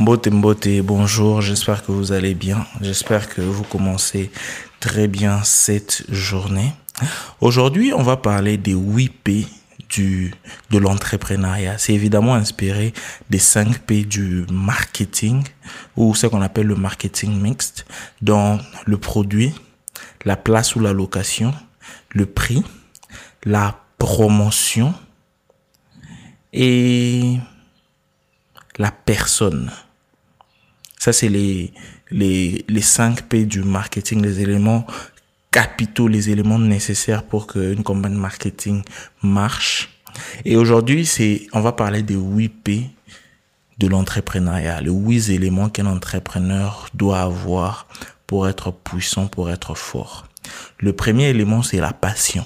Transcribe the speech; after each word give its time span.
Mbote 0.00 0.28
Mbote, 0.28 0.80
bonjour, 0.82 1.42
j'espère 1.42 1.84
que 1.84 1.92
vous 1.92 2.12
allez 2.12 2.32
bien. 2.32 2.66
J'espère 2.80 3.28
que 3.28 3.42
vous 3.42 3.64
commencez 3.64 4.30
très 4.80 5.08
bien 5.08 5.42
cette 5.44 6.04
journée. 6.08 6.72
Aujourd'hui, 7.42 7.92
on 7.92 8.02
va 8.02 8.16
parler 8.16 8.56
des 8.56 8.72
8 8.72 9.08
P 9.10 9.46
du, 9.90 10.32
de 10.70 10.78
l'entrepreneuriat. 10.78 11.76
C'est 11.76 11.92
évidemment 11.92 12.34
inspiré 12.34 12.94
des 13.28 13.38
5 13.38 13.80
P 13.80 14.04
du 14.04 14.46
marketing 14.50 15.44
ou 15.98 16.14
ce 16.14 16.26
qu'on 16.26 16.40
appelle 16.40 16.68
le 16.68 16.76
marketing 16.76 17.38
mixte 17.38 17.84
dans 18.22 18.58
le 18.86 18.96
produit, 18.96 19.52
la 20.24 20.38
place 20.38 20.76
ou 20.76 20.80
la 20.80 20.94
location, 20.94 21.52
le 22.08 22.24
prix, 22.24 22.64
la 23.44 23.78
promotion 23.98 24.94
et 26.54 27.36
la 28.78 28.90
personne. 28.90 29.70
Ça, 31.00 31.14
c'est 31.14 31.30
les, 31.30 31.72
les, 32.10 32.62
les 32.68 32.80
5 32.82 33.22
P 33.22 33.46
du 33.46 33.62
marketing, 33.62 34.20
les 34.20 34.40
éléments 34.40 34.86
capitaux, 35.50 36.08
les 36.08 36.28
éléments 36.28 36.58
nécessaires 36.58 37.22
pour 37.22 37.46
qu'une 37.46 37.82
campagne 37.82 38.12
marketing 38.12 38.82
marche. 39.22 39.88
Et 40.44 40.56
aujourd'hui, 40.56 41.06
c'est, 41.06 41.46
on 41.54 41.62
va 41.62 41.72
parler 41.72 42.02
des 42.02 42.16
8 42.16 42.48
P 42.50 42.90
de 43.78 43.86
l'entrepreneuriat, 43.86 44.82
les 44.82 44.90
8 44.90 45.30
éléments 45.30 45.70
qu'un 45.70 45.86
entrepreneur 45.86 46.90
doit 46.92 47.22
avoir 47.22 47.86
pour 48.26 48.46
être 48.46 48.70
puissant, 48.70 49.26
pour 49.26 49.50
être 49.50 49.74
fort. 49.74 50.26
Le 50.80 50.92
premier 50.92 51.30
élément, 51.30 51.62
c'est 51.62 51.80
la 51.80 51.94
passion. 51.94 52.44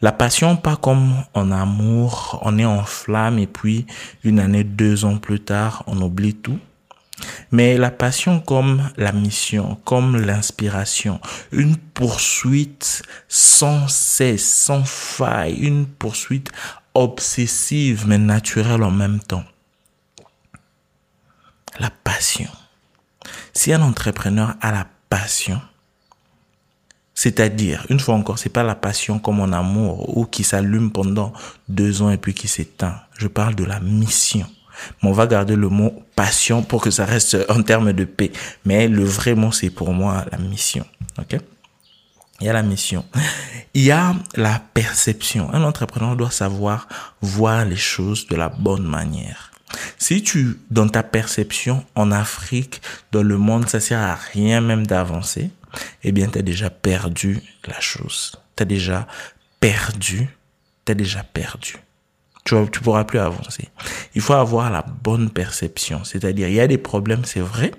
La 0.00 0.12
passion, 0.12 0.56
pas 0.56 0.76
comme 0.76 1.12
en 1.34 1.52
amour, 1.52 2.40
on 2.42 2.58
est 2.58 2.64
en 2.64 2.82
flamme 2.84 3.38
et 3.38 3.46
puis 3.46 3.84
une 4.24 4.38
année, 4.38 4.64
deux 4.64 5.04
ans 5.04 5.18
plus 5.18 5.40
tard, 5.40 5.84
on 5.86 6.00
oublie 6.00 6.34
tout. 6.34 6.58
Mais 7.50 7.76
la 7.76 7.90
passion 7.90 8.40
comme 8.40 8.90
la 8.96 9.12
mission, 9.12 9.78
comme 9.84 10.16
l'inspiration, 10.16 11.20
une 11.50 11.76
poursuite 11.76 13.02
sans 13.28 13.88
cesse, 13.88 14.48
sans 14.48 14.84
faille, 14.84 15.54
une 15.54 15.86
poursuite 15.86 16.50
obsessive 16.94 18.06
mais 18.06 18.18
naturelle 18.18 18.82
en 18.82 18.90
même 18.90 19.20
temps. 19.20 19.44
La 21.78 21.90
passion. 21.90 22.50
Si 23.54 23.72
un 23.72 23.82
entrepreneur 23.82 24.54
a 24.60 24.72
la 24.72 24.86
passion, 25.08 25.60
c'est-à-dire, 27.14 27.86
une 27.90 28.00
fois 28.00 28.14
encore, 28.14 28.38
c'est 28.38 28.48
pas 28.48 28.62
la 28.62 28.74
passion 28.74 29.18
comme 29.18 29.40
en 29.40 29.52
amour 29.52 30.16
ou 30.16 30.24
qui 30.24 30.44
s'allume 30.44 30.90
pendant 30.90 31.32
deux 31.68 32.02
ans 32.02 32.10
et 32.10 32.16
puis 32.16 32.34
qui 32.34 32.48
s'éteint. 32.48 33.00
Je 33.16 33.28
parle 33.28 33.54
de 33.54 33.64
la 33.64 33.80
mission. 33.80 34.46
Mais 35.02 35.08
on 35.08 35.12
va 35.12 35.26
garder 35.26 35.56
le 35.56 35.68
mot 35.68 36.02
passion 36.16 36.62
pour 36.62 36.82
que 36.82 36.90
ça 36.90 37.04
reste 37.04 37.36
en 37.48 37.62
termes 37.62 37.92
de 37.92 38.04
paix. 38.04 38.32
Mais 38.64 38.88
le 38.88 39.04
vrai 39.04 39.34
mot, 39.34 39.52
c'est 39.52 39.70
pour 39.70 39.92
moi 39.92 40.24
la 40.30 40.38
mission. 40.38 40.86
OK? 41.18 41.38
Il 42.40 42.46
y 42.46 42.48
a 42.48 42.52
la 42.52 42.62
mission. 42.62 43.04
Il 43.74 43.84
y 43.84 43.92
a 43.92 44.14
la 44.34 44.60
perception. 44.74 45.52
Un 45.54 45.62
entrepreneur 45.62 46.16
doit 46.16 46.30
savoir 46.30 46.88
voir 47.20 47.64
les 47.64 47.76
choses 47.76 48.26
de 48.26 48.34
la 48.34 48.48
bonne 48.48 48.82
manière. 48.84 49.52
Si 49.98 50.22
tu, 50.22 50.58
dans 50.70 50.88
ta 50.88 51.02
perception 51.02 51.84
en 51.94 52.10
Afrique, 52.10 52.82
dans 53.12 53.22
le 53.22 53.38
monde, 53.38 53.68
ça 53.68 53.80
sert 53.80 54.00
à 54.00 54.14
rien 54.14 54.60
même 54.60 54.86
d'avancer, 54.86 55.50
eh 56.02 56.12
bien, 56.12 56.28
tu 56.28 56.38
as 56.38 56.42
déjà 56.42 56.68
perdu 56.68 57.40
la 57.66 57.80
chose. 57.80 58.32
Tu 58.56 58.62
as 58.62 58.66
déjà 58.66 59.06
perdu, 59.60 60.28
tu 60.84 60.92
as 60.92 60.94
déjà 60.94 61.22
perdu. 61.22 61.76
Tu, 62.44 62.56
tu 62.72 62.80
pourras 62.80 63.04
plus 63.04 63.18
avancer. 63.18 63.68
Il 64.14 64.20
faut 64.20 64.32
avoir 64.32 64.70
la 64.70 64.82
bonne 64.82 65.30
perception. 65.30 66.04
C'est-à-dire, 66.04 66.48
il 66.48 66.54
y 66.54 66.60
a 66.60 66.66
des 66.66 66.78
problèmes, 66.78 67.24
c'est 67.24 67.40
vrai, 67.40 67.72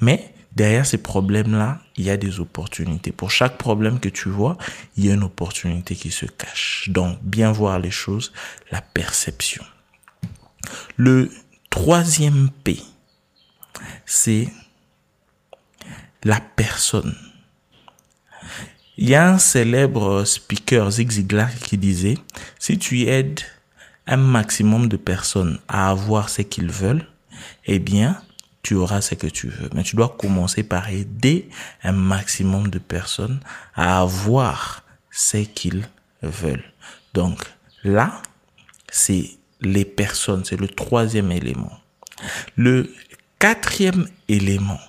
mais 0.00 0.34
derrière 0.54 0.84
ces 0.84 0.98
problèmes-là, 0.98 1.80
il 1.96 2.04
y 2.04 2.10
a 2.10 2.16
des 2.16 2.40
opportunités. 2.40 3.12
Pour 3.12 3.30
chaque 3.30 3.56
problème 3.56 4.00
que 4.00 4.08
tu 4.08 4.28
vois, 4.28 4.58
il 4.96 5.06
y 5.06 5.10
a 5.10 5.14
une 5.14 5.22
opportunité 5.22 5.94
qui 5.94 6.10
se 6.10 6.26
cache. 6.26 6.88
Donc, 6.90 7.18
bien 7.22 7.52
voir 7.52 7.78
les 7.78 7.90
choses, 7.90 8.32
la 8.70 8.82
perception. 8.82 9.64
Le 10.96 11.30
troisième 11.70 12.50
P, 12.64 12.78
c'est 14.04 14.48
la 16.24 16.40
personne. 16.40 17.16
Il 18.98 19.08
y 19.08 19.14
a 19.14 19.26
un 19.26 19.38
célèbre 19.38 20.24
speaker, 20.24 20.90
Zig 20.90 21.10
Ziglar, 21.10 21.52
qui 21.54 21.78
disait, 21.78 22.18
si 22.58 22.78
tu 22.78 23.06
aides 23.08 23.40
un 24.06 24.16
maximum 24.16 24.88
de 24.88 24.96
personnes 24.96 25.58
à 25.68 25.90
avoir 25.90 26.28
ce 26.28 26.42
qu'ils 26.42 26.70
veulent, 26.70 27.06
eh 27.66 27.78
bien, 27.78 28.20
tu 28.62 28.74
auras 28.74 29.00
ce 29.00 29.14
que 29.14 29.26
tu 29.26 29.48
veux. 29.48 29.70
Mais 29.74 29.82
tu 29.82 29.96
dois 29.96 30.16
commencer 30.18 30.62
par 30.62 30.88
aider 30.88 31.48
un 31.82 31.92
maximum 31.92 32.68
de 32.68 32.78
personnes 32.78 33.40
à 33.74 34.00
avoir 34.00 34.82
ce 35.10 35.38
qu'ils 35.38 35.88
veulent. 36.22 36.64
Donc, 37.14 37.42
là, 37.84 38.22
c'est 38.90 39.30
les 39.60 39.84
personnes, 39.84 40.44
c'est 40.44 40.60
le 40.60 40.68
troisième 40.68 41.32
élément. 41.32 41.72
Le 42.56 42.92
quatrième 43.38 44.08
élément, 44.28 44.80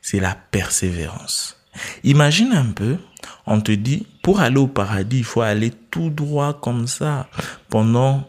c'est 0.00 0.20
la 0.20 0.34
persévérance. 0.34 1.56
Imagine 2.02 2.52
un 2.52 2.72
peu, 2.72 2.96
on 3.46 3.60
te 3.60 3.72
dit, 3.72 4.06
pour 4.22 4.40
aller 4.40 4.56
au 4.56 4.66
paradis, 4.66 5.18
il 5.18 5.24
faut 5.24 5.42
aller 5.42 5.70
tout 5.90 6.10
droit 6.10 6.58
comme 6.58 6.86
ça 6.86 7.28
pendant 7.68 8.28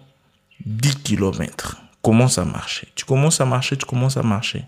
10 0.66 0.96
kilomètres. 1.04 1.78
Commence 2.02 2.38
à 2.38 2.46
marcher. 2.46 2.88
Tu 2.96 3.06
commences 3.06 3.42
à 3.42 3.46
marcher, 3.46 3.76
tu 3.76 3.86
commences 3.86 4.18
à 4.18 4.24
marcher. 4.24 4.66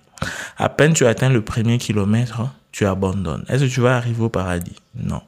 À 0.58 0.70
peine 0.70 0.94
tu 0.94 1.06
atteins 1.06 1.30
le 1.30 1.42
premier 1.42 1.78
kilomètre, 1.78 2.42
tu 2.72 2.86
abandonnes. 2.86 3.46
Est-ce 3.48 3.66
que 3.66 3.70
tu 3.70 3.82
vas 3.82 3.96
arriver 3.96 4.22
au 4.22 4.30
paradis? 4.30 4.76
Non. 4.96 5.22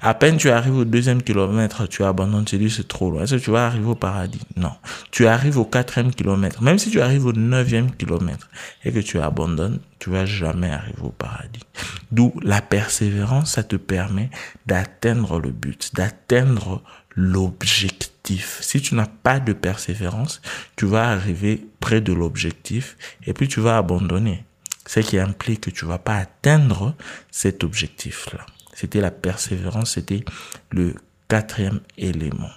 À 0.00 0.14
peine 0.14 0.36
tu 0.36 0.50
arrives 0.50 0.76
au 0.76 0.84
deuxième 0.84 1.22
kilomètre, 1.22 1.86
tu 1.86 2.04
abandonnes, 2.04 2.44
tu 2.44 2.58
dis 2.58 2.70
c'est 2.70 2.88
trop 2.88 3.10
loin. 3.10 3.22
Est-ce 3.22 3.36
que 3.36 3.40
tu 3.40 3.50
vas 3.50 3.66
arriver 3.66 3.86
au 3.86 3.94
paradis? 3.94 4.40
Non. 4.56 4.72
Tu 5.10 5.26
arrives 5.26 5.58
au 5.58 5.64
quatrième 5.64 6.12
kilomètre. 6.12 6.62
Même 6.62 6.78
si 6.78 6.90
tu 6.90 7.00
arrives 7.00 7.26
au 7.26 7.32
neuvième 7.32 7.92
kilomètre 7.92 8.50
et 8.84 8.92
que 8.92 8.98
tu 8.98 9.20
abandonnes, 9.20 9.78
tu 9.98 10.10
vas 10.10 10.26
jamais 10.26 10.70
arriver 10.70 11.02
au 11.02 11.10
paradis. 11.10 11.62
D'où 12.10 12.32
la 12.42 12.60
persévérance, 12.60 13.52
ça 13.52 13.62
te 13.62 13.76
permet 13.76 14.30
d'atteindre 14.66 15.38
le 15.38 15.50
but, 15.50 15.94
d'atteindre 15.94 16.82
l'objectif. 17.14 18.58
Si 18.60 18.80
tu 18.80 18.94
n'as 18.94 19.06
pas 19.06 19.40
de 19.40 19.52
persévérance, 19.52 20.40
tu 20.76 20.86
vas 20.86 21.08
arriver 21.10 21.66
près 21.80 22.00
de 22.00 22.12
l'objectif 22.12 22.96
et 23.26 23.32
puis 23.32 23.48
tu 23.48 23.60
vas 23.60 23.76
abandonner. 23.76 24.44
Ce 24.86 25.00
qui 25.00 25.18
implique 25.18 25.62
que 25.62 25.70
tu 25.70 25.84
vas 25.84 25.98
pas 25.98 26.16
atteindre 26.16 26.94
cet 27.30 27.64
objectif-là. 27.64 28.44
C'était 28.74 29.00
la 29.00 29.10
persévérance, 29.10 29.92
c'était 29.92 30.24
le 30.70 30.94
quatrième 31.28 31.80
élément. 31.98 32.50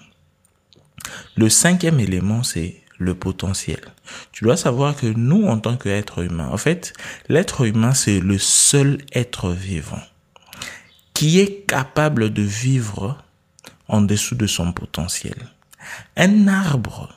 Le 1.36 1.50
cinquième 1.50 2.00
élément, 2.00 2.42
c'est 2.42 2.82
le 2.98 3.14
potentiel. 3.14 3.82
Tu 4.32 4.44
dois 4.46 4.58
savoir 4.58 4.96
que 4.96 5.08
nous, 5.08 5.46
en 5.46 5.60
tant 5.60 5.78
qu'être 5.78 6.24
humain, 6.24 6.48
en 6.52 6.58
fait, 6.58 6.94
l'être 7.30 7.66
humain, 7.66 7.94
c'est 7.94 8.20
le 8.20 8.38
seul 8.38 9.00
être 9.14 9.52
vivant 9.52 10.02
qui 11.16 11.40
est 11.40 11.66
capable 11.66 12.32
de 12.32 12.44
vivre 12.44 13.24
en 13.88 14.02
dessous 14.02 14.36
de 14.36 14.48
son 14.48 14.72
potentiel. 14.72 15.36
Un 16.18 16.48
arbre 16.48 17.14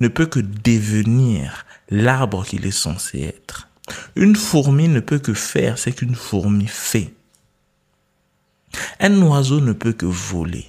ne 0.00 0.08
peut 0.08 0.26
que 0.26 0.40
devenir 0.40 1.66
l'arbre 1.90 2.44
qu'il 2.44 2.66
est 2.66 2.70
censé 2.70 3.22
être. 3.22 3.68
Une 4.16 4.36
fourmi 4.36 4.88
ne 4.88 5.00
peut 5.00 5.18
que 5.18 5.34
faire 5.34 5.78
ce 5.78 5.90
qu'une 5.90 6.14
fourmi 6.14 6.66
fait. 6.66 7.14
Un 9.00 9.20
oiseau 9.22 9.60
ne 9.60 9.72
peut 9.72 9.92
que 9.92 10.06
voler. 10.06 10.66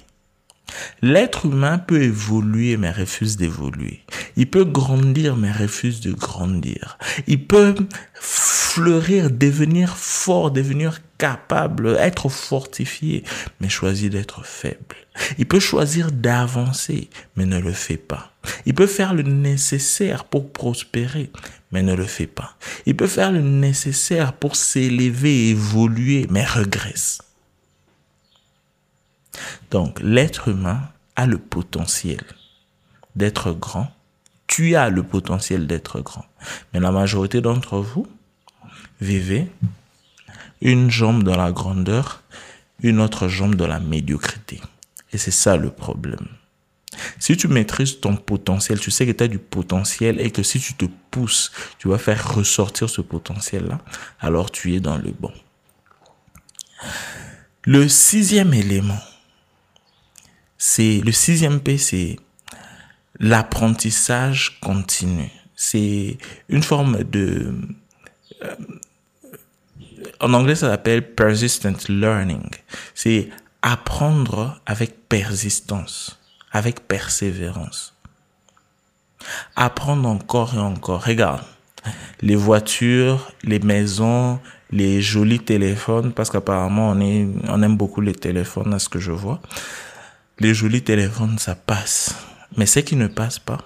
L'être 1.02 1.46
humain 1.46 1.78
peut 1.78 2.02
évoluer 2.02 2.76
mais 2.76 2.92
refuse 2.92 3.36
d'évoluer. 3.36 4.00
Il 4.36 4.48
peut 4.48 4.64
grandir 4.64 5.36
mais 5.36 5.52
refuse 5.52 6.00
de 6.00 6.12
grandir. 6.12 6.98
Il 7.26 7.46
peut 7.46 7.74
fleurir, 8.14 9.30
devenir 9.30 9.96
fort, 10.20 10.50
devenir 10.50 11.00
capable, 11.16 11.96
être 11.98 12.28
fortifié, 12.28 13.24
mais 13.60 13.68
choisit 13.68 14.12
d'être 14.12 14.44
faible. 14.44 14.96
Il 15.38 15.46
peut 15.46 15.60
choisir 15.60 16.12
d'avancer, 16.12 17.08
mais 17.36 17.46
ne 17.46 17.58
le 17.58 17.72
fait 17.72 17.96
pas. 17.96 18.32
Il 18.66 18.74
peut 18.74 18.86
faire 18.86 19.14
le 19.14 19.22
nécessaire 19.22 20.24
pour 20.24 20.52
prospérer, 20.52 21.30
mais 21.72 21.82
ne 21.82 21.94
le 21.94 22.04
fait 22.04 22.26
pas. 22.26 22.56
Il 22.84 22.96
peut 22.96 23.06
faire 23.06 23.32
le 23.32 23.40
nécessaire 23.40 24.34
pour 24.34 24.56
s'élever, 24.56 25.48
évoluer, 25.48 26.26
mais 26.30 26.44
regresse. 26.44 27.22
Donc, 29.70 30.00
l'être 30.02 30.48
humain 30.48 30.82
a 31.16 31.26
le 31.26 31.38
potentiel 31.38 32.22
d'être 33.16 33.52
grand. 33.52 33.90
Tu 34.46 34.76
as 34.76 34.90
le 34.90 35.02
potentiel 35.02 35.66
d'être 35.66 36.00
grand. 36.00 36.26
Mais 36.72 36.80
la 36.80 36.90
majorité 36.90 37.40
d'entre 37.40 37.78
vous 37.78 38.06
vivez 39.00 39.48
une 40.60 40.90
jambe 40.90 41.22
dans 41.22 41.36
la 41.36 41.52
grandeur, 41.52 42.22
une 42.82 43.00
autre 43.00 43.28
jambe 43.28 43.54
dans 43.54 43.66
la 43.66 43.80
médiocrité. 43.80 44.60
Et 45.12 45.18
c'est 45.18 45.30
ça 45.30 45.56
le 45.56 45.70
problème. 45.70 46.28
Si 47.18 47.36
tu 47.36 47.48
maîtrises 47.48 48.00
ton 48.00 48.16
potentiel, 48.16 48.80
tu 48.80 48.90
sais 48.90 49.06
que 49.06 49.12
tu 49.12 49.24
as 49.24 49.28
du 49.28 49.38
potentiel 49.38 50.20
et 50.20 50.30
que 50.30 50.42
si 50.42 50.58
tu 50.58 50.74
te 50.74 50.86
pousses, 51.10 51.52
tu 51.78 51.88
vas 51.88 51.98
faire 51.98 52.34
ressortir 52.34 52.90
ce 52.90 53.00
potentiel-là, 53.00 53.80
alors 54.20 54.50
tu 54.50 54.74
es 54.74 54.80
dans 54.80 54.98
le 54.98 55.12
bon. 55.12 55.32
Le 57.64 57.88
sixième 57.88 58.54
élément, 58.54 59.00
c'est 60.58 61.00
le 61.04 61.12
sixième 61.12 61.60
P, 61.60 61.78
c'est 61.78 62.16
l'apprentissage 63.18 64.58
continu. 64.60 65.30
C'est 65.54 66.16
une 66.48 66.62
forme 66.62 67.04
de 67.04 67.54
euh, 68.42 68.56
en 70.20 70.34
anglais, 70.34 70.54
ça 70.54 70.68
s'appelle 70.70 71.14
persistent 71.14 71.88
learning. 71.88 72.48
C'est 72.94 73.30
apprendre 73.62 74.60
avec 74.66 75.08
persistance, 75.08 76.18
avec 76.52 76.86
persévérance. 76.86 77.94
Apprendre 79.56 80.08
encore 80.08 80.54
et 80.54 80.58
encore. 80.58 81.04
Regarde, 81.04 81.42
les 82.20 82.36
voitures, 82.36 83.32
les 83.42 83.58
maisons, 83.58 84.40
les 84.70 85.00
jolis 85.00 85.40
téléphones, 85.40 86.12
parce 86.12 86.30
qu'apparemment 86.30 86.90
on, 86.90 87.00
on 87.48 87.62
aime 87.62 87.76
beaucoup 87.76 88.00
les 88.00 88.14
téléphones, 88.14 88.74
à 88.74 88.78
ce 88.78 88.88
que 88.88 88.98
je 88.98 89.12
vois. 89.12 89.40
Les 90.38 90.54
jolis 90.54 90.82
téléphones, 90.82 91.38
ça 91.38 91.54
passe. 91.54 92.14
Mais 92.56 92.66
ce 92.66 92.80
qui 92.80 92.96
ne 92.96 93.06
passe 93.06 93.38
pas, 93.38 93.58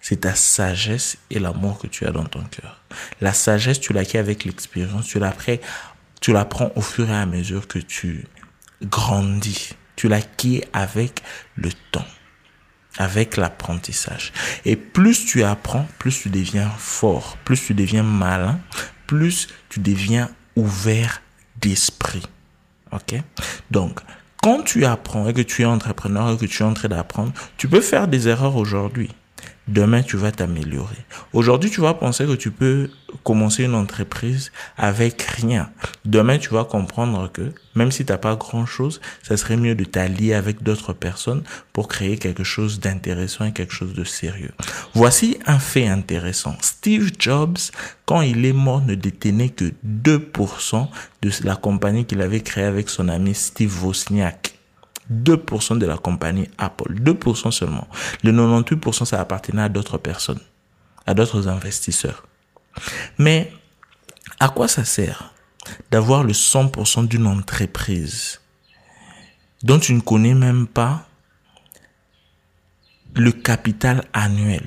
c'est 0.00 0.22
ta 0.22 0.34
sagesse 0.34 1.16
et 1.30 1.38
l'amour 1.38 1.78
que 1.78 1.86
tu 1.86 2.06
as 2.06 2.10
dans 2.10 2.24
ton 2.24 2.42
cœur. 2.42 2.80
La 3.20 3.32
sagesse, 3.32 3.80
tu 3.80 3.92
l'acquiers 3.92 4.20
avec 4.20 4.44
l'expérience, 4.44 5.06
tu 5.06 5.18
l'apprends, 5.18 5.56
tu 6.22 6.32
l'apprends 6.32 6.70
au 6.76 6.80
fur 6.80 7.10
et 7.10 7.14
à 7.14 7.26
mesure 7.26 7.66
que 7.68 7.80
tu 7.80 8.26
grandis. 8.82 9.74
Tu 9.96 10.08
l'acquiers 10.08 10.64
avec 10.72 11.20
le 11.56 11.70
temps, 11.90 12.06
avec 12.96 13.36
l'apprentissage. 13.36 14.32
Et 14.64 14.76
plus 14.76 15.26
tu 15.26 15.42
apprends, 15.42 15.86
plus 15.98 16.22
tu 16.22 16.30
deviens 16.30 16.70
fort, 16.78 17.36
plus 17.44 17.60
tu 17.60 17.74
deviens 17.74 18.04
malin, 18.04 18.60
plus 19.06 19.48
tu 19.68 19.80
deviens 19.80 20.30
ouvert 20.56 21.20
d'esprit. 21.60 22.22
OK? 22.92 23.14
Donc, 23.70 24.00
quand 24.42 24.62
tu 24.62 24.84
apprends 24.84 25.28
et 25.28 25.34
que 25.34 25.42
tu 25.42 25.62
es 25.62 25.64
entrepreneur 25.64 26.32
et 26.32 26.36
que 26.36 26.46
tu 26.46 26.62
es 26.62 26.66
en 26.66 26.74
train 26.74 26.88
d'apprendre, 26.88 27.32
tu 27.56 27.68
peux 27.68 27.80
faire 27.80 28.06
des 28.06 28.28
erreurs 28.28 28.56
aujourd'hui. 28.56 29.10
Demain, 29.72 30.02
tu 30.02 30.18
vas 30.18 30.32
t'améliorer. 30.32 30.98
Aujourd'hui, 31.32 31.70
tu 31.70 31.80
vas 31.80 31.94
penser 31.94 32.26
que 32.26 32.34
tu 32.34 32.50
peux 32.50 32.90
commencer 33.24 33.64
une 33.64 33.74
entreprise 33.74 34.52
avec 34.76 35.22
rien. 35.22 35.70
Demain, 36.04 36.36
tu 36.36 36.50
vas 36.50 36.64
comprendre 36.64 37.32
que 37.32 37.54
même 37.74 37.90
si 37.90 38.04
tu 38.04 38.12
n'as 38.12 38.18
pas 38.18 38.36
grand-chose, 38.36 39.00
ça 39.22 39.38
serait 39.38 39.56
mieux 39.56 39.74
de 39.74 39.84
t'allier 39.84 40.34
avec 40.34 40.62
d'autres 40.62 40.92
personnes 40.92 41.42
pour 41.72 41.88
créer 41.88 42.18
quelque 42.18 42.44
chose 42.44 42.80
d'intéressant 42.80 43.46
et 43.46 43.52
quelque 43.52 43.72
chose 43.72 43.94
de 43.94 44.04
sérieux. 44.04 44.52
Voici 44.92 45.38
un 45.46 45.58
fait 45.58 45.88
intéressant. 45.88 46.54
Steve 46.60 47.10
Jobs, 47.18 47.56
quand 48.04 48.20
il 48.20 48.44
est 48.44 48.52
mort, 48.52 48.82
ne 48.82 48.94
détenait 48.94 49.48
que 49.48 49.72
2% 49.86 50.86
de 51.22 51.30
la 51.44 51.56
compagnie 51.56 52.04
qu'il 52.04 52.20
avait 52.20 52.42
créée 52.42 52.64
avec 52.64 52.90
son 52.90 53.08
ami 53.08 53.34
Steve 53.34 53.82
Wozniak. 53.82 54.51
2% 55.12 55.78
de 55.78 55.86
la 55.86 55.96
compagnie 55.98 56.48
Apple. 56.58 56.94
2% 56.94 57.50
seulement. 57.50 57.88
Le 58.22 58.32
98%, 58.32 59.04
ça 59.04 59.20
appartenait 59.20 59.62
à 59.62 59.68
d'autres 59.68 59.98
personnes, 59.98 60.40
à 61.06 61.14
d'autres 61.14 61.48
investisseurs. 61.48 62.26
Mais 63.18 63.52
à 64.40 64.48
quoi 64.48 64.68
ça 64.68 64.84
sert 64.84 65.32
d'avoir 65.90 66.24
le 66.24 66.32
100% 66.32 67.06
d'une 67.06 67.26
entreprise 67.26 68.40
dont 69.62 69.78
tu 69.78 69.94
ne 69.94 70.00
connais 70.00 70.34
même 70.34 70.66
pas 70.66 71.06
le 73.14 73.30
capital 73.30 74.04
annuel 74.12 74.66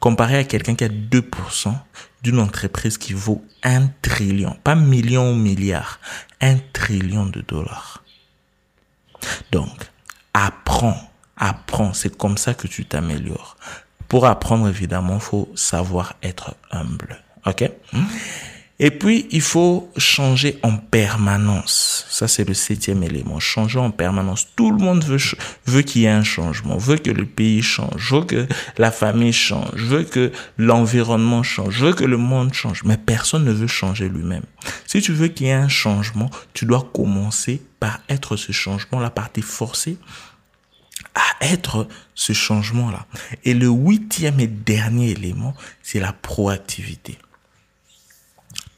comparé 0.00 0.36
à 0.36 0.44
quelqu'un 0.44 0.74
qui 0.74 0.84
a 0.84 0.88
2% 0.88 1.74
d'une 2.22 2.38
entreprise 2.38 2.98
qui 2.98 3.12
vaut 3.12 3.44
un 3.62 3.88
trillion, 4.02 4.56
pas 4.62 4.74
million 4.74 5.32
ou 5.32 5.34
milliard, 5.34 5.98
un 6.40 6.58
trillion 6.72 7.26
de 7.26 7.40
dollars? 7.40 8.03
Donc, 9.52 9.90
apprends, 10.32 10.96
apprends. 11.36 11.92
C'est 11.92 12.16
comme 12.16 12.36
ça 12.36 12.54
que 12.54 12.66
tu 12.66 12.84
t'améliores. 12.84 13.56
Pour 14.08 14.26
apprendre, 14.26 14.68
évidemment, 14.68 15.18
faut 15.18 15.48
savoir 15.54 16.14
être 16.22 16.54
humble. 16.70 17.22
OK? 17.46 17.70
Et 18.84 18.90
puis, 18.90 19.26
il 19.30 19.40
faut 19.40 19.90
changer 19.96 20.58
en 20.62 20.76
permanence. 20.76 22.04
Ça, 22.10 22.28
c'est 22.28 22.46
le 22.46 22.52
septième 22.52 23.02
élément. 23.02 23.40
Changer 23.40 23.78
en 23.78 23.90
permanence. 23.90 24.48
Tout 24.56 24.70
le 24.70 24.76
monde 24.76 25.02
veut, 25.02 25.16
veut 25.64 25.80
qu'il 25.80 26.02
y 26.02 26.04
ait 26.04 26.10
un 26.10 26.22
changement, 26.22 26.76
veut 26.76 26.98
que 26.98 27.10
le 27.10 27.24
pays 27.24 27.62
change, 27.62 28.12
veut 28.12 28.24
que 28.26 28.46
la 28.76 28.90
famille 28.90 29.32
change, 29.32 29.72
veut 29.74 30.02
que 30.02 30.32
l'environnement 30.58 31.42
change, 31.42 31.80
veut 31.80 31.94
que 31.94 32.04
le 32.04 32.18
monde 32.18 32.52
change. 32.52 32.84
Mais 32.84 32.98
personne 32.98 33.46
ne 33.46 33.52
veut 33.52 33.68
changer 33.68 34.06
lui-même. 34.06 34.44
Si 34.86 35.00
tu 35.00 35.14
veux 35.14 35.28
qu'il 35.28 35.46
y 35.46 35.48
ait 35.48 35.54
un 35.54 35.68
changement, 35.68 36.28
tu 36.52 36.66
dois 36.66 36.86
commencer 36.92 37.62
par 37.80 38.00
être 38.10 38.36
ce 38.36 38.52
changement-là, 38.52 39.08
par 39.08 39.32
t'efforcer 39.32 39.96
à 41.14 41.46
être 41.52 41.88
ce 42.14 42.34
changement-là. 42.34 43.06
Et 43.44 43.54
le 43.54 43.68
huitième 43.68 44.40
et 44.40 44.46
dernier 44.46 45.12
élément, 45.12 45.54
c'est 45.82 46.00
la 46.00 46.12
proactivité. 46.12 47.16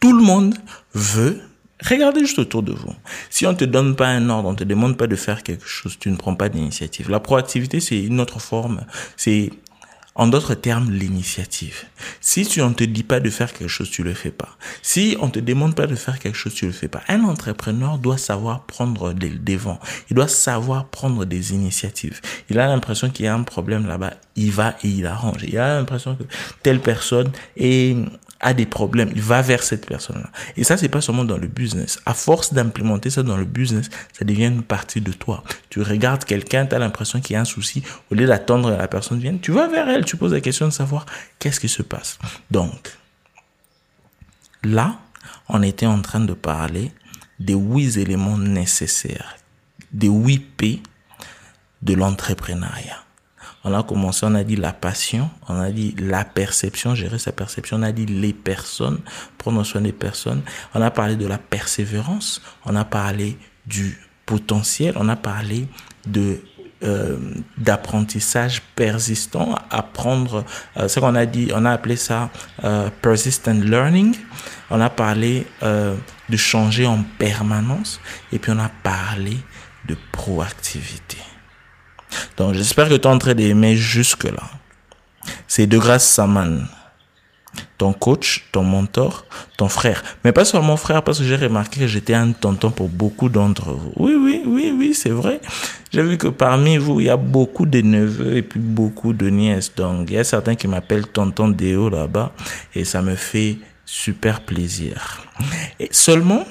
Tout 0.00 0.12
le 0.12 0.22
monde 0.22 0.54
veut. 0.94 1.40
Regardez 1.84 2.20
juste 2.20 2.38
autour 2.38 2.62
de 2.62 2.72
vous. 2.72 2.94
Si 3.28 3.46
on 3.46 3.54
te 3.54 3.64
donne 3.64 3.96
pas 3.96 4.08
un 4.08 4.30
ordre, 4.30 4.48
on 4.48 4.54
te 4.54 4.64
demande 4.64 4.96
pas 4.96 5.06
de 5.06 5.16
faire 5.16 5.42
quelque 5.42 5.66
chose, 5.66 5.98
tu 5.98 6.10
ne 6.10 6.16
prends 6.16 6.34
pas 6.34 6.48
d'initiative. 6.48 7.10
La 7.10 7.20
proactivité, 7.20 7.80
c'est 7.80 8.02
une 8.02 8.18
autre 8.18 8.40
forme. 8.40 8.86
C'est, 9.16 9.50
en 10.14 10.26
d'autres 10.26 10.54
termes, 10.54 10.90
l'initiative. 10.90 11.84
Si 12.22 12.46
tu, 12.46 12.62
on 12.62 12.72
te 12.72 12.82
dit 12.82 13.02
pas 13.02 13.20
de 13.20 13.28
faire 13.28 13.52
quelque 13.52 13.68
chose, 13.68 13.90
tu 13.90 14.02
le 14.02 14.14
fais 14.14 14.30
pas. 14.30 14.56
Si 14.80 15.18
on 15.20 15.28
te 15.28 15.38
demande 15.38 15.74
pas 15.74 15.86
de 15.86 15.94
faire 15.94 16.18
quelque 16.18 16.34
chose, 16.34 16.54
tu 16.54 16.64
le 16.64 16.72
fais 16.72 16.88
pas. 16.88 17.02
Un 17.08 17.22
entrepreneur 17.24 17.98
doit 17.98 18.16
savoir 18.16 18.64
prendre 18.64 19.12
des 19.12 19.28
devants. 19.28 19.78
Il 20.08 20.16
doit 20.16 20.28
savoir 20.28 20.86
prendre 20.86 21.26
des 21.26 21.52
initiatives. 21.52 22.22
Il 22.48 22.58
a 22.58 22.68
l'impression 22.68 23.10
qu'il 23.10 23.26
y 23.26 23.28
a 23.28 23.34
un 23.34 23.42
problème 23.42 23.86
là-bas. 23.86 24.14
Il 24.36 24.52
va 24.52 24.76
et 24.82 24.88
il 24.88 25.04
arrange. 25.04 25.42
Il 25.46 25.58
a 25.58 25.76
l'impression 25.76 26.16
que 26.16 26.24
telle 26.62 26.80
personne 26.80 27.30
est 27.58 27.96
a 28.40 28.52
des 28.52 28.66
problèmes, 28.66 29.10
il 29.14 29.22
va 29.22 29.42
vers 29.42 29.62
cette 29.62 29.86
personne-là. 29.86 30.30
Et 30.56 30.64
ça, 30.64 30.76
c'est 30.76 30.88
pas 30.88 31.00
seulement 31.00 31.24
dans 31.24 31.38
le 31.38 31.46
business. 31.46 32.00
À 32.04 32.14
force 32.14 32.52
d'implémenter 32.52 33.10
ça 33.10 33.22
dans 33.22 33.36
le 33.36 33.44
business, 33.44 33.88
ça 34.12 34.24
devient 34.24 34.46
une 34.46 34.62
partie 34.62 35.00
de 35.00 35.12
toi. 35.12 35.42
Tu 35.70 35.80
regardes 35.80 36.24
quelqu'un, 36.24 36.66
tu 36.66 36.74
as 36.74 36.78
l'impression 36.78 37.20
qu'il 37.20 37.34
y 37.34 37.36
a 37.36 37.40
un 37.40 37.46
souci. 37.46 37.82
Au 38.10 38.14
lieu 38.14 38.26
d'attendre 38.26 38.70
que 38.70 38.78
la 38.78 38.88
personne 38.88 39.18
vienne, 39.18 39.40
tu 39.40 39.52
vas 39.52 39.68
vers 39.68 39.88
elle, 39.88 40.04
tu 40.04 40.16
poses 40.16 40.32
la 40.32 40.40
question 40.40 40.66
de 40.66 40.72
savoir 40.72 41.06
qu'est-ce 41.38 41.60
qui 41.60 41.68
se 41.68 41.82
passe. 41.82 42.18
Donc, 42.50 42.92
là, 44.62 44.98
on 45.48 45.62
était 45.62 45.86
en 45.86 46.02
train 46.02 46.20
de 46.20 46.34
parler 46.34 46.92
des 47.38 47.54
huit 47.54 47.96
éléments 47.96 48.38
nécessaires, 48.38 49.36
des 49.92 50.08
huit 50.08 50.40
P 50.56 50.82
de 51.82 51.94
l'entrepreneuriat. 51.94 53.05
On 53.68 53.74
a 53.74 53.82
commencé, 53.82 54.24
on 54.24 54.36
a 54.36 54.44
dit 54.44 54.54
la 54.54 54.72
passion, 54.72 55.28
on 55.48 55.58
a 55.58 55.70
dit 55.72 55.92
la 55.98 56.24
perception, 56.24 56.94
gérer 56.94 57.18
sa 57.18 57.32
perception, 57.32 57.78
on 57.78 57.82
a 57.82 57.90
dit 57.90 58.06
les 58.06 58.32
personnes, 58.32 59.00
prendre 59.38 59.64
soin 59.64 59.80
des 59.80 59.92
personnes, 59.92 60.42
on 60.72 60.80
a 60.80 60.92
parlé 60.92 61.16
de 61.16 61.26
la 61.26 61.36
persévérance, 61.36 62.40
on 62.64 62.76
a 62.76 62.84
parlé 62.84 63.36
du 63.66 64.00
potentiel, 64.24 64.94
on 64.96 65.08
a 65.08 65.16
parlé 65.16 65.66
de 66.06 66.38
euh, 66.84 67.16
d'apprentissage 67.58 68.62
persistant, 68.76 69.56
apprendre, 69.70 70.44
euh, 70.76 70.86
ce 70.86 71.00
qu'on 71.00 71.16
a 71.16 71.26
dit, 71.26 71.50
on 71.52 71.64
a 71.64 71.72
appelé 71.72 71.96
ça 71.96 72.30
euh, 72.62 72.88
persistent 73.02 73.48
learning, 73.48 74.14
on 74.70 74.80
a 74.80 74.90
parlé 74.90 75.44
euh, 75.64 75.96
de 76.28 76.36
changer 76.36 76.86
en 76.86 77.02
permanence. 77.18 78.00
Et 78.30 78.38
puis 78.38 78.52
on 78.52 78.58
a 78.60 78.70
parlé 78.82 79.38
de 79.88 79.96
proactivité. 80.12 81.18
Donc 82.36 82.54
j'espère 82.54 82.88
que 82.88 82.94
tu 82.94 83.02
es 83.02 83.06
en 83.06 83.18
train 83.18 83.34
d'aimer 83.34 83.76
jusque-là. 83.76 84.42
C'est 85.48 85.66
de 85.66 85.78
grâce 85.78 86.08
Saman, 86.08 86.66
ton 87.78 87.92
coach, 87.92 88.46
ton 88.52 88.62
mentor, 88.62 89.24
ton 89.56 89.68
frère. 89.68 90.02
Mais 90.24 90.32
pas 90.32 90.44
seulement 90.44 90.76
frère, 90.76 91.02
parce 91.02 91.18
que 91.18 91.24
j'ai 91.24 91.36
remarqué 91.36 91.80
que 91.80 91.86
j'étais 91.86 92.14
un 92.14 92.32
tonton 92.32 92.70
pour 92.70 92.88
beaucoup 92.88 93.28
d'entre 93.28 93.70
vous. 93.70 93.92
Oui, 93.96 94.14
oui, 94.14 94.42
oui, 94.46 94.74
oui, 94.76 94.94
c'est 94.94 95.10
vrai. 95.10 95.40
J'ai 95.92 96.02
vu 96.02 96.16
que 96.18 96.28
parmi 96.28 96.78
vous, 96.78 97.00
il 97.00 97.06
y 97.06 97.10
a 97.10 97.16
beaucoup 97.16 97.66
de 97.66 97.80
neveux 97.80 98.36
et 98.36 98.42
puis 98.42 98.60
beaucoup 98.60 99.12
de 99.12 99.28
nièces. 99.28 99.74
Donc, 99.74 100.10
il 100.10 100.14
y 100.14 100.18
a 100.18 100.24
certains 100.24 100.54
qui 100.54 100.68
m'appellent 100.68 101.06
tonton 101.06 101.48
Déo 101.48 101.88
là-bas 101.88 102.32
et 102.74 102.84
ça 102.84 103.02
me 103.02 103.14
fait 103.14 103.58
super 103.84 104.40
plaisir. 104.40 105.22
Et 105.78 105.88
seulement, 105.92 106.44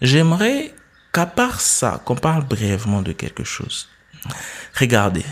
j'aimerais 0.00 0.74
qu'à 1.12 1.26
part 1.26 1.60
ça, 1.60 2.00
qu'on 2.04 2.16
parle 2.16 2.44
brièvement 2.44 3.02
de 3.02 3.12
quelque 3.12 3.44
chose. 3.44 3.88
Regardez, 4.78 5.24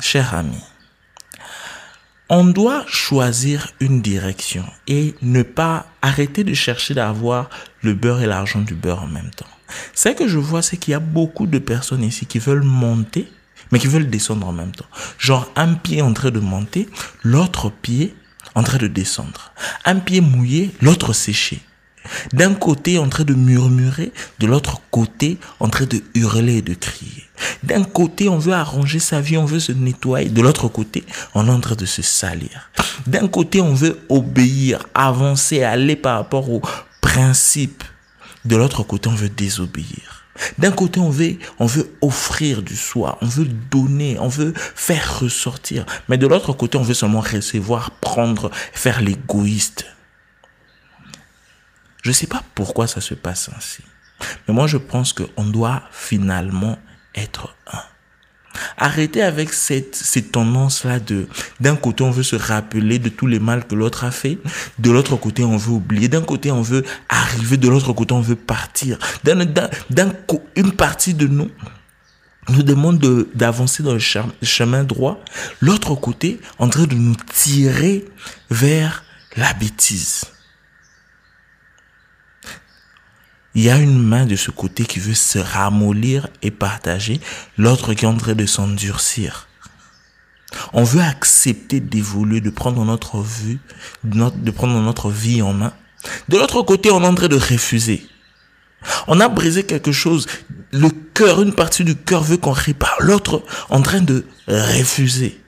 cher 0.00 0.34
ami, 0.34 0.58
on 2.28 2.44
doit 2.44 2.84
choisir 2.86 3.72
une 3.80 4.02
direction 4.02 4.64
et 4.86 5.16
ne 5.20 5.42
pas 5.42 5.86
arrêter 6.00 6.44
de 6.44 6.54
chercher 6.54 6.94
d'avoir 6.94 7.50
le 7.82 7.94
beurre 7.94 8.22
et 8.22 8.26
l'argent 8.26 8.60
du 8.60 8.74
beurre 8.74 9.02
en 9.02 9.08
même 9.08 9.30
temps. 9.30 9.46
Ce 9.94 10.08
que 10.10 10.28
je 10.28 10.38
vois, 10.38 10.62
c'est 10.62 10.76
qu'il 10.76 10.92
y 10.92 10.94
a 10.94 11.00
beaucoup 11.00 11.46
de 11.46 11.58
personnes 11.58 12.04
ici 12.04 12.26
qui 12.26 12.38
veulent 12.38 12.62
monter, 12.62 13.30
mais 13.72 13.78
qui 13.78 13.88
veulent 13.88 14.08
descendre 14.08 14.46
en 14.46 14.52
même 14.52 14.72
temps. 14.72 14.86
Genre 15.18 15.50
un 15.56 15.74
pied 15.74 16.02
en 16.02 16.12
train 16.12 16.30
de 16.30 16.40
monter, 16.40 16.88
l'autre 17.22 17.70
pied 17.70 18.14
en 18.54 18.62
train 18.62 18.78
de 18.78 18.86
descendre. 18.86 19.52
Un 19.84 19.96
pied 19.96 20.20
mouillé, 20.20 20.70
l'autre 20.80 21.12
séché. 21.12 21.60
D'un 22.32 22.54
côté 22.54 22.98
en 22.98 23.08
train 23.08 23.24
de 23.24 23.34
murmurer, 23.34 24.12
de 24.38 24.46
l'autre 24.46 24.80
côté 24.90 25.38
en 25.58 25.68
train 25.68 25.86
de 25.86 26.02
hurler 26.14 26.56
et 26.56 26.62
de 26.62 26.74
crier. 26.74 27.24
D'un 27.62 27.84
côté 27.84 28.28
on 28.28 28.38
veut 28.38 28.52
arranger 28.52 28.98
sa 28.98 29.20
vie, 29.20 29.36
on 29.36 29.44
veut 29.44 29.60
se 29.60 29.72
nettoyer, 29.72 30.28
de 30.28 30.42
l'autre 30.42 30.68
côté 30.68 31.04
on 31.34 31.46
est 31.46 31.50
en 31.50 31.60
train 31.60 31.74
de 31.74 31.86
se 31.86 32.02
salir. 32.02 32.70
D'un 33.06 33.28
côté 33.28 33.60
on 33.60 33.74
veut 33.74 33.98
obéir, 34.08 34.86
avancer, 34.94 35.62
aller 35.62 35.96
par 35.96 36.16
rapport 36.16 36.50
aux 36.50 36.62
principes. 37.00 37.84
De 38.44 38.56
l'autre 38.56 38.82
côté 38.82 39.08
on 39.08 39.14
veut 39.14 39.28
désobéir. 39.28 40.20
D'un 40.58 40.70
côté, 40.70 41.00
on 41.00 41.10
veut, 41.10 41.36
on 41.58 41.66
veut 41.66 41.90
offrir 42.00 42.62
du 42.62 42.76
soi, 42.76 43.18
on 43.20 43.26
veut 43.26 43.44
donner, 43.70 44.16
on 44.20 44.28
veut 44.28 44.54
faire 44.56 45.20
ressortir. 45.20 45.84
Mais 46.08 46.18
de 46.18 46.26
l'autre 46.26 46.52
côté, 46.52 46.78
on 46.78 46.82
veut 46.82 46.94
seulement 46.94 47.20
recevoir, 47.20 47.90
prendre, 47.90 48.50
faire 48.72 49.00
l'égoïste. 49.00 49.86
Je 52.02 52.08
ne 52.08 52.14
sais 52.14 52.26
pas 52.26 52.42
pourquoi 52.54 52.86
ça 52.86 53.00
se 53.00 53.14
passe 53.14 53.50
ainsi. 53.56 53.82
Mais 54.46 54.54
moi, 54.54 54.66
je 54.66 54.76
pense 54.76 55.12
qu'on 55.12 55.44
doit 55.44 55.82
finalement 55.90 56.78
être 57.14 57.54
un. 57.72 57.82
Arrêtez 58.76 59.22
avec 59.22 59.52
cette, 59.52 59.94
cette 59.94 60.32
tendance-là 60.32 60.98
de, 60.98 61.28
d'un 61.60 61.76
côté, 61.76 62.02
on 62.02 62.10
veut 62.10 62.22
se 62.22 62.36
rappeler 62.36 62.98
de 62.98 63.08
tous 63.08 63.26
les 63.26 63.38
mal 63.38 63.66
que 63.66 63.74
l'autre 63.74 64.04
a 64.04 64.10
fait. 64.10 64.38
De 64.78 64.90
l'autre 64.90 65.16
côté, 65.16 65.44
on 65.44 65.56
veut 65.56 65.72
oublier. 65.72 66.08
D'un 66.08 66.22
côté, 66.22 66.50
on 66.50 66.62
veut 66.62 66.84
arriver. 67.08 67.56
De 67.56 67.68
l'autre 67.68 67.92
côté, 67.92 68.12
on 68.12 68.20
veut 68.20 68.36
partir. 68.36 68.98
D'un, 69.24 69.44
d'un, 69.44 70.12
une 70.56 70.72
partie 70.72 71.14
de 71.14 71.26
nous 71.26 71.50
nous 72.48 72.62
demande 72.62 72.98
de, 72.98 73.28
d'avancer 73.34 73.82
dans 73.82 73.92
le 73.92 74.00
chemin 74.42 74.84
droit. 74.84 75.22
L'autre 75.60 75.94
côté, 75.94 76.40
en 76.58 76.68
train 76.68 76.84
de 76.84 76.94
nous 76.94 77.16
tirer 77.32 78.04
vers 78.50 79.04
la 79.36 79.52
bêtise. 79.54 80.24
Il 83.54 83.62
y 83.62 83.70
a 83.70 83.78
une 83.78 83.98
main 83.98 84.26
de 84.26 84.36
ce 84.36 84.50
côté 84.50 84.84
qui 84.84 85.00
veut 85.00 85.14
se 85.14 85.38
ramollir 85.38 86.28
et 86.42 86.50
partager, 86.50 87.20
l'autre 87.58 87.94
qui 87.94 88.04
est 88.04 88.08
en 88.08 88.16
train 88.16 88.34
de 88.34 88.46
s'endurcir. 88.46 89.48
On 90.72 90.84
veut 90.84 91.02
accepter 91.02 91.80
d'évoluer, 91.80 92.40
de 92.40 92.50
prendre 92.50 92.84
notre 92.84 93.20
vie, 93.20 93.58
de 94.04 94.50
prendre 94.50 94.80
notre 94.80 95.10
vie 95.10 95.42
en 95.42 95.52
main. 95.52 95.72
De 96.28 96.36
l'autre 96.38 96.62
côté, 96.62 96.90
on 96.90 97.02
est 97.02 97.06
en 97.06 97.14
train 97.14 97.28
de 97.28 97.36
refuser. 97.36 98.06
On 99.08 99.20
a 99.20 99.28
brisé 99.28 99.64
quelque 99.64 99.92
chose. 99.92 100.26
Le 100.72 100.88
cœur, 101.14 101.42
une 101.42 101.52
partie 101.52 101.84
du 101.84 101.96
cœur 101.96 102.22
veut 102.22 102.36
qu'on 102.36 102.52
répare. 102.52 102.96
L'autre 103.00 103.42
en 103.68 103.82
train 103.82 104.00
de 104.00 104.24
refuser. 104.48 105.40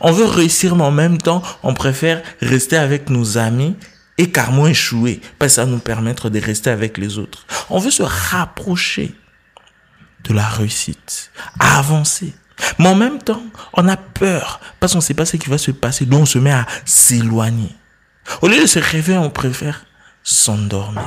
On 0.00 0.12
veut 0.12 0.24
réussir, 0.24 0.74
mais 0.74 0.84
en 0.84 0.90
même 0.90 1.18
temps, 1.18 1.42
on 1.62 1.74
préfère 1.74 2.22
rester 2.40 2.76
avec 2.76 3.10
nos 3.10 3.38
amis 3.38 3.76
et 4.18 4.30
carrément 4.30 4.66
échouer, 4.66 5.20
parce 5.38 5.52
que 5.52 5.56
ça 5.56 5.66
nous 5.66 5.78
permettre 5.78 6.28
de 6.28 6.40
rester 6.40 6.70
avec 6.70 6.98
les 6.98 7.18
autres. 7.18 7.46
On 7.70 7.78
veut 7.78 7.90
se 7.90 8.02
rapprocher 8.02 9.14
de 10.24 10.34
la 10.34 10.46
réussite, 10.46 11.30
avancer. 11.58 12.34
Mais 12.78 12.88
en 12.88 12.96
même 12.96 13.22
temps, 13.22 13.42
on 13.74 13.86
a 13.88 13.96
peur 13.96 14.60
parce 14.80 14.92
qu'on 14.92 14.98
ne 14.98 15.02
sait 15.04 15.14
pas 15.14 15.24
ce 15.24 15.36
qui 15.36 15.48
va 15.48 15.58
se 15.58 15.70
passer, 15.70 16.06
donc 16.06 16.22
on 16.22 16.26
se 16.26 16.38
met 16.38 16.52
à 16.52 16.66
s'éloigner. 16.84 17.74
Au 18.42 18.48
lieu 18.48 18.60
de 18.60 18.66
se 18.66 18.80
réveiller, 18.80 19.18
on 19.18 19.30
préfère 19.30 19.86
s'endormir. 20.24 21.02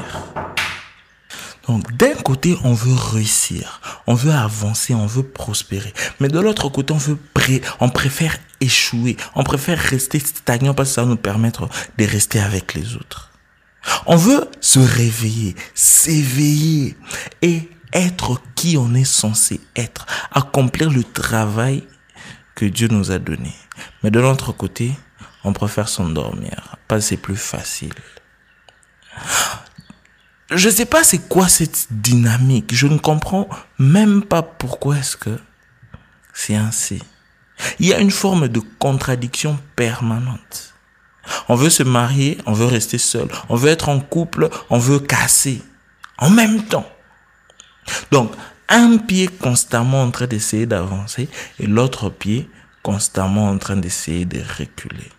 Donc 1.68 1.96
d'un 1.96 2.16
côté, 2.16 2.58
on 2.64 2.74
veut 2.74 2.96
réussir, 2.96 3.82
on 4.08 4.16
veut 4.16 4.32
avancer, 4.32 4.94
on 4.94 5.06
veut 5.06 5.24
prospérer. 5.24 5.94
Mais 6.20 6.28
de 6.28 6.40
l'autre 6.40 6.70
côté, 6.70 6.94
on 6.94 6.98
veut 6.98 7.18
pré 7.34 7.62
on 7.80 7.90
préfère 7.90 8.38
échouer, 8.60 9.18
on 9.36 9.44
préfère 9.44 9.78
rester 9.78 10.20
stagnant 10.20 10.74
parce 10.74 10.90
que 10.90 10.96
ça 10.96 11.04
va 11.04 11.08
nous 11.08 11.18
permettre 11.18 11.70
de 11.98 12.06
rester 12.06 12.40
avec 12.40 12.74
les 12.74 12.96
autres. 12.96 13.32
On 14.06 14.16
veut 14.16 14.50
se 14.60 14.80
réveiller, 14.80 15.56
s'éveiller 15.74 16.96
et 17.42 17.70
être 17.94 18.42
qui 18.56 18.78
on 18.78 18.94
est 18.94 19.04
censé 19.04 19.60
être, 19.76 20.06
accomplir 20.32 20.90
le 20.90 21.04
travail 21.04 21.84
que 22.56 22.66
Dieu 22.66 22.88
nous 22.90 23.12
a 23.12 23.20
donné. 23.20 23.54
Mais 24.04 24.12
de 24.12 24.20
l'autre 24.20 24.52
côté, 24.52 24.94
on 25.44 25.54
préfère 25.54 25.90
s'endormir 25.90 26.76
parce 26.88 27.04
que 27.04 27.10
c'est 27.10 27.18
plus 27.18 27.36
facile 27.36 27.94
je 30.52 30.70
sais 30.70 30.86
pas 30.86 31.04
c'est 31.04 31.30
quoi 31.30 31.48
cette 31.48 31.88
dynamique. 31.92 32.74
Je 32.74 32.88
ne 32.88 32.98
comprends 32.98 33.48
même 33.80 34.24
pas 34.24 34.42
pourquoi 34.42 34.98
est-ce 34.98 35.18
que 35.18 35.40
c'est 36.34 36.56
ainsi. 36.56 37.02
Il 37.80 37.88
y 37.88 37.94
a 37.94 38.00
une 38.00 38.12
forme 38.12 38.48
de 38.48 38.62
contradiction 38.80 39.60
permanente. 39.76 40.74
On 41.48 41.56
veut 41.56 41.70
se 41.70 41.84
marier, 41.84 42.38
on 42.46 42.54
veut 42.54 42.66
rester 42.66 42.98
seul. 42.98 43.28
On 43.50 43.56
veut 43.56 43.70
être 43.70 43.90
en 43.90 44.00
couple, 44.00 44.50
on 44.70 44.80
veut 44.80 45.00
casser. 45.00 45.62
En 46.18 46.30
même 46.30 46.64
temps. 46.64 46.90
Donc, 48.12 48.32
un 48.70 48.98
pied 48.98 49.28
constamment 49.28 50.04
en 50.04 50.12
train 50.12 50.28
d'essayer 50.28 50.66
d'avancer 50.66 51.30
et 51.60 51.68
l'autre 51.68 52.10
pied 52.10 52.50
constamment 52.84 53.50
en 53.50 53.58
train 53.58 53.78
d'essayer 53.78 54.26
de 54.26 54.40
reculer. 54.40 55.10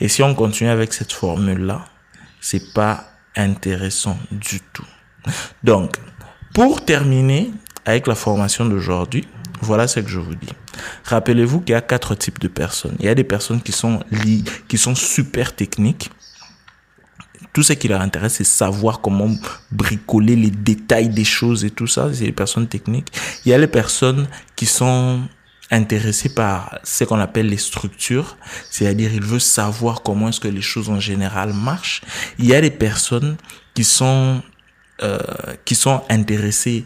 Et 0.00 0.08
si 0.08 0.22
on 0.22 0.34
continue 0.34 0.70
avec 0.70 0.92
cette 0.92 1.12
formule-là, 1.12 1.84
c'est 2.40 2.72
pas 2.72 3.15
intéressant 3.36 4.18
du 4.30 4.60
tout. 4.72 4.86
Donc, 5.62 5.96
pour 6.54 6.84
terminer 6.84 7.50
avec 7.84 8.06
la 8.06 8.14
formation 8.14 8.64
d'aujourd'hui, 8.64 9.26
voilà 9.60 9.86
ce 9.88 10.00
que 10.00 10.08
je 10.08 10.18
vous 10.18 10.34
dis. 10.34 10.48
Rappelez-vous 11.04 11.60
qu'il 11.60 11.72
y 11.72 11.76
a 11.76 11.80
quatre 11.80 12.14
types 12.14 12.38
de 12.38 12.48
personnes. 12.48 12.96
Il 12.98 13.06
y 13.06 13.08
a 13.08 13.14
des 13.14 13.24
personnes 13.24 13.62
qui 13.62 13.72
sont 13.72 14.00
li 14.10 14.44
qui 14.68 14.78
sont 14.78 14.94
super 14.94 15.54
techniques. 15.54 16.10
Tout 17.52 17.62
ce 17.62 17.72
qui 17.72 17.88
leur 17.88 18.02
intéresse, 18.02 18.34
c'est 18.34 18.44
savoir 18.44 19.00
comment 19.00 19.30
bricoler 19.70 20.36
les 20.36 20.50
détails 20.50 21.08
des 21.08 21.24
choses 21.24 21.64
et 21.64 21.70
tout 21.70 21.86
ça. 21.86 22.12
C'est 22.12 22.26
les 22.26 22.32
personnes 22.32 22.68
techniques. 22.68 23.08
Il 23.44 23.50
y 23.50 23.54
a 23.54 23.58
les 23.58 23.66
personnes 23.66 24.28
qui 24.56 24.66
sont 24.66 25.22
intéressé 25.70 26.28
par 26.28 26.78
ce 26.84 27.04
qu'on 27.04 27.18
appelle 27.18 27.48
les 27.48 27.56
structures, 27.56 28.36
c'est-à-dire 28.70 29.12
il 29.12 29.24
veut 29.24 29.38
savoir 29.38 30.02
comment 30.02 30.28
est-ce 30.28 30.40
que 30.40 30.48
les 30.48 30.62
choses 30.62 30.88
en 30.90 31.00
général 31.00 31.52
marchent. 31.52 32.02
Il 32.38 32.46
y 32.46 32.54
a 32.54 32.60
des 32.60 32.70
personnes 32.70 33.36
qui 33.74 33.84
sont 33.84 34.42
euh, 35.02 35.18
qui 35.64 35.74
sont 35.74 36.02
intéressées 36.08 36.84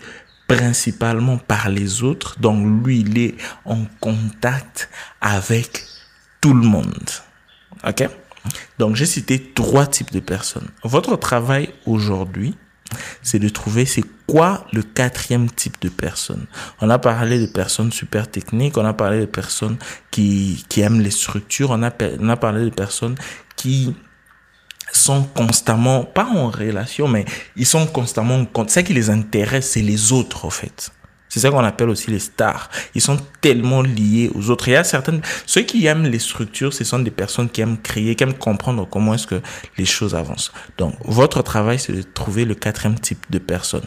principalement 0.49 1.39
par 1.39 1.69
les 1.69 2.03
autres, 2.03 2.41
donc 2.41 2.85
lui 2.85 3.01
il 3.01 3.19
est 3.19 3.35
en 3.65 3.85
contact 4.01 4.89
avec 5.21 5.85
tout 6.41 6.55
le 6.55 6.67
monde. 6.67 7.11
OK? 7.87 8.09
Donc 8.79 8.97
j'ai 8.97 9.07
cité 9.07 9.53
trois 9.55 9.87
types 9.87 10.11
de 10.11 10.21
personnes. 10.21 10.69
Votre 10.83 11.17
travail 11.17 11.71
aujourd'hui, 11.87 12.57
c'est 13.23 13.39
de 13.39 13.49
trouver 13.49 13.85
c'est 13.85 14.05
quoi 14.31 14.65
le 14.73 14.83
quatrième 14.83 15.51
type 15.51 15.81
de 15.81 15.89
personne? 15.89 16.47
On 16.81 16.89
a 16.89 16.99
parlé 16.99 17.41
de 17.41 17.47
personnes 17.47 17.93
super 17.93 18.31
techniques, 18.31 18.77
on 18.79 18.85
a 18.85 18.93
parlé 18.93 19.21
de 19.21 19.27
personnes 19.27 19.77
qui, 20.13 20.65
aiment 20.77 21.01
les 21.01 21.11
structures, 21.11 21.71
on 21.71 21.83
a, 21.83 21.91
on 22.21 22.29
a 22.29 22.37
parlé 22.37 22.65
de 22.65 22.71
personnes 22.71 23.17
qui 23.57 23.93
sont 24.93 25.25
constamment, 25.25 26.05
pas 26.05 26.27
en 26.27 26.49
relation, 26.49 27.09
mais 27.09 27.25
ils 27.57 27.67
sont 27.67 27.87
constamment 27.87 28.47
en. 28.55 28.69
Ce 28.69 28.81
qui 28.81 28.95
les 28.95 29.11
intéresse, 29.11 29.71
c'est 29.71 29.83
les 29.83 30.13
autres, 30.13 30.45
en 30.45 30.51
fait. 30.51 30.93
C'est 31.31 31.39
ça 31.39 31.51
qu'on 31.51 31.65
appelle 31.65 31.89
aussi 31.89 32.11
les 32.11 32.19
stars. 32.19 32.69
Ils 32.95 33.01
sont 33.01 33.17
tellement 33.41 33.83
liés 33.83 34.31
aux 34.35 34.51
autres. 34.51 34.67
Il 34.67 34.73
y 34.73 34.77
a 34.77 34.83
certaines, 34.83 35.23
ceux 35.47 35.63
qui 35.63 35.87
aiment 35.87 36.03
les 36.03 36.19
structures, 36.19 36.75
ce 36.75 36.83
sont 36.83 36.99
des 36.99 37.13
personnes 37.13 37.49
qui 37.49 37.61
aiment 37.61 37.81
créer, 37.81 38.17
qui 38.17 38.25
aiment 38.25 38.35
comprendre 38.35 38.87
comment 38.91 39.15
est-ce 39.15 39.29
que 39.29 39.41
les 39.79 39.85
choses 39.85 40.17
avancent. 40.17 40.53
Donc, 40.77 40.97
votre 41.05 41.41
travail, 41.43 41.79
c'est 41.79 41.93
de 41.93 42.03
trouver 42.03 42.45
le 42.45 42.57
quatrième 42.57 42.99
type 42.99 43.25
de 43.31 43.39
personne. 43.39 43.85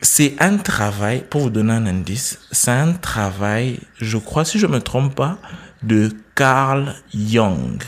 C'est 0.00 0.34
un 0.40 0.56
travail, 0.56 1.24
pour 1.28 1.42
vous 1.42 1.50
donner 1.50 1.74
un 1.74 1.86
indice, 1.86 2.38
c'est 2.50 2.70
un 2.70 2.94
travail, 2.94 3.80
je 4.00 4.16
crois, 4.16 4.46
si 4.46 4.58
je 4.58 4.66
me 4.66 4.80
trompe 4.80 5.14
pas, 5.14 5.38
de 5.82 6.10
Carl 6.34 6.94
Jung, 7.14 7.82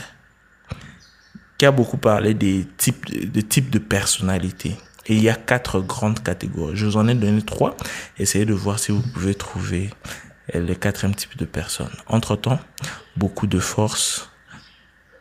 qui 1.57 1.65
a 1.65 1.71
beaucoup 1.71 1.97
parlé 1.97 2.35
des 2.35 2.67
types, 2.77 3.31
des 3.31 3.43
types 3.43 3.71
de 3.71 3.79
personnalités. 3.79 4.77
Et 5.07 5.15
il 5.15 5.23
y 5.23 5.29
a 5.29 5.35
quatre 5.35 5.79
grandes 5.79 6.21
catégories. 6.21 6.75
Je 6.75 6.85
vous 6.85 6.97
en 6.97 7.07
ai 7.07 7.15
donné 7.15 7.41
trois. 7.41 7.75
Essayez 8.17 8.45
de 8.45 8.53
voir 8.53 8.77
si 8.79 8.91
vous 8.91 9.01
pouvez 9.01 9.35
trouver 9.35 9.89
le 10.53 10.73
quatrième 10.73 11.15
type 11.15 11.37
de 11.37 11.45
personne. 11.45 11.91
Entre-temps, 12.07 12.59
beaucoup 13.15 13.47
de 13.47 13.59
force. 13.59 14.29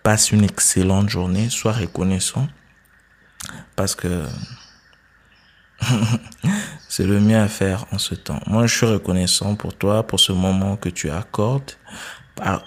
Passe 0.03 0.33
une 0.33 0.45
excellente 0.45 1.09
journée. 1.09 1.51
Sois 1.51 1.73
reconnaissant. 1.73 2.49
Parce 3.77 3.95
que 3.95 4.25
c'est 6.89 7.07
le 7.07 7.21
mieux 7.21 7.39
à 7.39 7.49
faire 7.49 7.87
en 7.93 7.99
ce 7.99 8.15
temps. 8.15 8.41
Moi, 8.47 8.67
je 8.67 8.77
suis 8.77 8.87
reconnaissant 8.87 9.55
pour 9.55 9.77
toi, 9.77 10.05
pour 10.07 10.19
ce 10.19 10.33
moment 10.33 10.77
que 10.77 10.89
tu 10.89 11.11
accordes, 11.11 11.73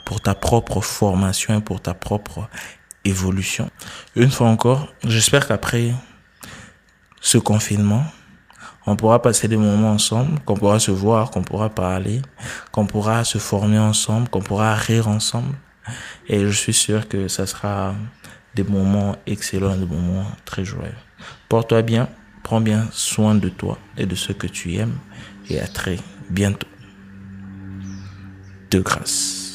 pour 0.06 0.22
ta 0.22 0.36
propre 0.36 0.82
formation 0.82 1.58
et 1.58 1.62
pour 1.62 1.82
ta 1.82 1.94
propre 1.94 2.48
évolution. 3.06 3.70
Une 4.16 4.32
fois 4.32 4.48
encore, 4.48 4.94
j'espère 5.04 5.48
qu'après 5.48 5.94
ce 7.22 7.38
confinement, 7.38 8.04
On 8.86 8.96
pourra 8.96 9.22
passer 9.22 9.48
des 9.48 9.58
moments 9.58 9.92
ensemble, 9.92 10.40
qu'on 10.46 10.56
pourra 10.56 10.80
se 10.80 10.90
voir, 10.90 11.30
qu'on 11.30 11.44
pourra 11.44 11.70
parler, 11.70 12.22
qu'on 12.72 12.88
pourra 12.88 13.24
se 13.24 13.38
former 13.38 13.78
ensemble, 13.78 14.30
qu'on 14.30 14.42
pourra 14.42 14.74
rire 14.74 15.08
ensemble. 15.08 15.56
Et 16.28 16.40
je 16.40 16.50
suis 16.50 16.74
sûr 16.74 17.08
que 17.08 17.28
ça 17.28 17.46
sera 17.46 17.94
des 18.56 18.64
moments 18.64 19.16
excellents, 19.28 19.76
des 19.76 19.86
moments 19.86 20.26
très 20.46 20.66
joyeux. 20.66 20.96
Porte-toi 21.50 21.82
bien, 21.84 22.10
prends 22.42 22.62
bien 22.62 22.88
soin 22.92 23.36
de 23.36 23.50
toi 23.50 23.78
et 23.98 24.06
de 24.06 24.16
ceux 24.16 24.34
que 24.34 24.48
tu 24.48 24.76
aimes 24.76 24.98
et 25.50 25.60
à 25.60 25.68
très 25.68 26.00
bientôt. 26.30 26.68
De 28.72 28.80
grâce. 28.80 29.49